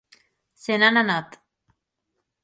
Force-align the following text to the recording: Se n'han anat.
Se 0.61 0.77
n'han 0.83 0.97
anat. 1.01 1.37